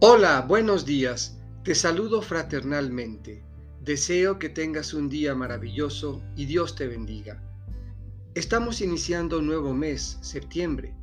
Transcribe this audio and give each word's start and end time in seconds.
Hola, 0.00 0.44
buenos 0.46 0.84
días. 0.84 1.38
Te 1.64 1.74
saludo 1.74 2.20
fraternalmente. 2.20 3.42
Deseo 3.80 4.38
que 4.38 4.50
tengas 4.50 4.92
un 4.92 5.08
día 5.08 5.34
maravilloso 5.34 6.22
y 6.36 6.44
Dios 6.44 6.74
te 6.76 6.86
bendiga. 6.86 7.42
Estamos 8.34 8.82
iniciando 8.82 9.38
un 9.38 9.46
nuevo 9.46 9.72
mes, 9.72 10.18
septiembre, 10.20 10.94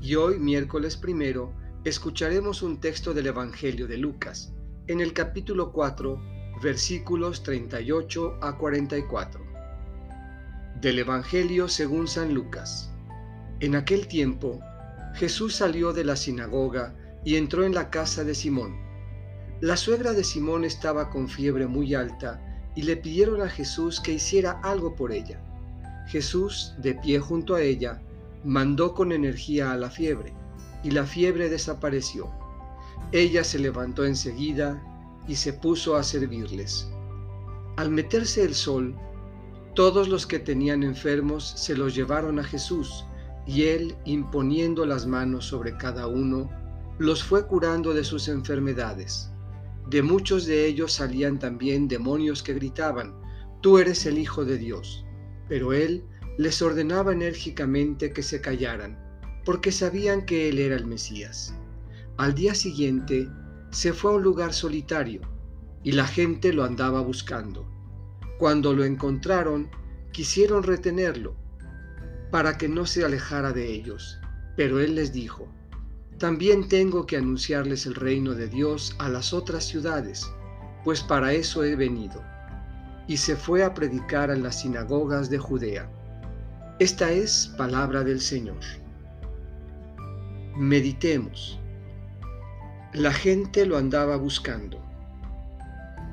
y 0.00 0.16
hoy, 0.16 0.38
miércoles 0.38 0.96
primero, 0.96 1.52
escucharemos 1.84 2.62
un 2.62 2.80
texto 2.80 3.14
del 3.14 3.28
Evangelio 3.28 3.86
de 3.86 3.98
Lucas, 3.98 4.52
en 4.88 5.00
el 5.00 5.12
capítulo 5.12 5.70
4, 5.70 6.20
versículos 6.62 7.42
38 7.42 8.38
a 8.40 8.58
44. 8.58 9.40
Del 10.80 10.98
Evangelio 10.98 11.68
según 11.68 12.08
San 12.08 12.34
Lucas. 12.34 12.90
En 13.60 13.74
aquel 13.74 14.06
tiempo, 14.06 14.60
Jesús 15.14 15.56
salió 15.56 15.92
de 15.92 16.04
la 16.04 16.14
sinagoga 16.14 16.94
y 17.24 17.34
entró 17.34 17.64
en 17.64 17.74
la 17.74 17.90
casa 17.90 18.22
de 18.22 18.36
Simón. 18.36 18.76
La 19.60 19.76
suegra 19.76 20.12
de 20.12 20.22
Simón 20.22 20.64
estaba 20.64 21.10
con 21.10 21.28
fiebre 21.28 21.66
muy 21.66 21.92
alta 21.94 22.40
y 22.76 22.82
le 22.82 22.96
pidieron 22.96 23.42
a 23.42 23.48
Jesús 23.48 24.00
que 24.00 24.12
hiciera 24.12 24.60
algo 24.62 24.94
por 24.94 25.10
ella. 25.10 25.42
Jesús, 26.06 26.74
de 26.78 26.94
pie 26.94 27.18
junto 27.18 27.56
a 27.56 27.60
ella, 27.60 28.00
mandó 28.44 28.94
con 28.94 29.10
energía 29.10 29.72
a 29.72 29.76
la 29.76 29.90
fiebre, 29.90 30.32
y 30.84 30.92
la 30.92 31.04
fiebre 31.04 31.50
desapareció. 31.50 32.30
Ella 33.10 33.42
se 33.42 33.58
levantó 33.58 34.04
enseguida 34.04 34.80
y 35.26 35.34
se 35.34 35.52
puso 35.52 35.96
a 35.96 36.04
servirles. 36.04 36.88
Al 37.76 37.90
meterse 37.90 38.44
el 38.44 38.54
sol, 38.54 38.94
todos 39.74 40.08
los 40.08 40.28
que 40.28 40.38
tenían 40.38 40.84
enfermos 40.84 41.52
se 41.56 41.76
los 41.76 41.96
llevaron 41.96 42.38
a 42.38 42.44
Jesús, 42.44 43.04
y 43.48 43.64
él, 43.64 43.96
imponiendo 44.04 44.84
las 44.84 45.06
manos 45.06 45.46
sobre 45.46 45.74
cada 45.78 46.06
uno, 46.06 46.50
los 46.98 47.24
fue 47.24 47.46
curando 47.46 47.94
de 47.94 48.04
sus 48.04 48.28
enfermedades. 48.28 49.30
De 49.88 50.02
muchos 50.02 50.44
de 50.44 50.66
ellos 50.66 50.92
salían 50.92 51.38
también 51.38 51.88
demonios 51.88 52.42
que 52.42 52.52
gritaban, 52.52 53.14
Tú 53.62 53.78
eres 53.78 54.04
el 54.06 54.18
Hijo 54.18 54.44
de 54.44 54.58
Dios. 54.58 55.04
Pero 55.48 55.72
él 55.72 56.04
les 56.36 56.60
ordenaba 56.60 57.12
enérgicamente 57.12 58.12
que 58.12 58.22
se 58.22 58.40
callaran, 58.42 58.98
porque 59.46 59.72
sabían 59.72 60.26
que 60.26 60.50
él 60.50 60.58
era 60.58 60.76
el 60.76 60.86
Mesías. 60.86 61.54
Al 62.18 62.34
día 62.34 62.54
siguiente 62.54 63.28
se 63.70 63.94
fue 63.94 64.12
a 64.12 64.16
un 64.16 64.22
lugar 64.22 64.52
solitario, 64.52 65.22
y 65.82 65.92
la 65.92 66.06
gente 66.06 66.52
lo 66.52 66.64
andaba 66.64 67.00
buscando. 67.00 67.66
Cuando 68.38 68.74
lo 68.74 68.84
encontraron, 68.84 69.70
quisieron 70.12 70.62
retenerlo, 70.62 71.34
para 72.30 72.58
que 72.58 72.68
no 72.68 72.86
se 72.86 73.04
alejara 73.04 73.52
de 73.52 73.66
ellos. 73.72 74.18
Pero 74.56 74.80
él 74.80 74.94
les 74.94 75.12
dijo, 75.12 75.48
también 76.18 76.68
tengo 76.68 77.06
que 77.06 77.16
anunciarles 77.16 77.86
el 77.86 77.94
reino 77.94 78.34
de 78.34 78.48
Dios 78.48 78.96
a 78.98 79.08
las 79.08 79.32
otras 79.32 79.64
ciudades, 79.64 80.28
pues 80.82 81.00
para 81.00 81.32
eso 81.32 81.62
he 81.62 81.76
venido. 81.76 82.24
Y 83.06 83.18
se 83.18 83.36
fue 83.36 83.62
a 83.62 83.72
predicar 83.72 84.30
en 84.30 84.42
las 84.42 84.60
sinagogas 84.60 85.30
de 85.30 85.38
Judea. 85.38 85.88
Esta 86.80 87.10
es 87.12 87.54
palabra 87.56 88.02
del 88.02 88.20
Señor. 88.20 88.58
Meditemos. 90.56 91.60
La 92.92 93.12
gente 93.12 93.64
lo 93.64 93.76
andaba 93.76 94.16
buscando. 94.16 94.84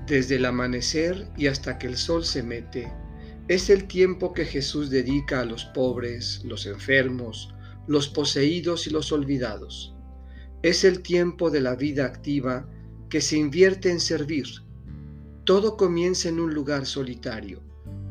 Desde 0.05 0.35
el 0.35 0.45
amanecer 0.45 1.27
y 1.35 1.47
hasta 1.47 1.79
que 1.79 1.87
el 1.87 1.97
sol 1.97 2.23
se 2.23 2.43
mete, 2.43 2.93
es 3.47 3.69
el 3.69 3.85
tiempo 3.85 4.33
que 4.33 4.45
Jesús 4.45 4.89
dedica 4.89 5.41
a 5.41 5.45
los 5.45 5.65
pobres, 5.65 6.41
los 6.43 6.65
enfermos, 6.65 7.53
los 7.87 8.07
poseídos 8.07 8.87
y 8.87 8.89
los 8.89 9.11
olvidados 9.11 9.95
es 10.65 10.83
el 10.83 11.03
tiempo 11.03 11.51
de 11.51 11.61
la 11.61 11.75
vida 11.75 12.05
activa 12.05 12.67
que 13.07 13.21
se 13.21 13.37
invierte 13.37 13.91
en 13.91 13.99
servir. 13.99 14.47
Todo 15.43 15.77
comienza 15.77 16.27
en 16.27 16.39
un 16.39 16.55
lugar 16.55 16.87
solitario, 16.87 17.61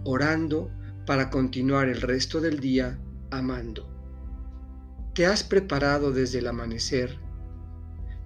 orando 0.05 0.71
para 1.05 1.31
continuar 1.31 1.89
el 1.89 2.01
resto 2.01 2.41
del 2.41 2.61
día 2.61 2.97
amando. 3.33 3.89
¿Te 5.15 5.27
has 5.27 5.43
preparado 5.43 6.13
desde 6.13 6.39
el 6.39 6.47
amanecer? 6.47 7.19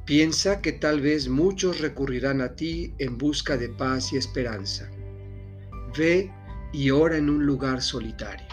Piensa 0.04 0.60
que 0.60 0.72
tal 0.72 1.00
vez 1.00 1.30
muchos 1.30 1.80
recurrirán 1.80 2.42
a 2.42 2.54
ti 2.54 2.92
en 2.98 3.16
busca 3.16 3.56
de 3.56 3.70
paz 3.70 4.12
y 4.12 4.18
esperanza. 4.18 4.90
Ve 5.96 6.30
y 6.72 6.90
ora 6.90 7.16
en 7.16 7.30
un 7.30 7.44
lugar 7.46 7.82
solitario. 7.82 8.46